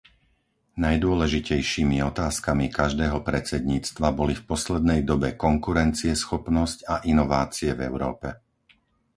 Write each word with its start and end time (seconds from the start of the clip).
Najdôležitejšími 0.85 1.97
otázkami 2.11 2.65
každého 2.79 3.17
predsedníctva 3.29 4.07
boli 4.19 4.33
v 4.37 4.45
poslednej 4.51 4.99
dobe 5.11 5.29
konkurencieschopnosť 5.45 6.77
a 6.93 7.05
inovácie 7.13 7.69
v 7.77 7.81
Európe. 7.89 8.29